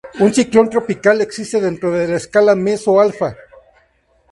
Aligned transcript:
Un 0.25 0.29
ciclón 0.37 0.67
tropical 0.71 1.21
existe 1.21 1.61
dentro 1.61 1.91
de 1.91 2.07
la 2.07 2.15
escala 2.15 2.55
"meso-alfa". 2.55 3.37